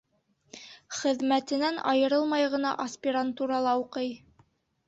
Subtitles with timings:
[0.99, 4.13] Хеҙмәтенән айырылмай ғына аспирантурала уҡый.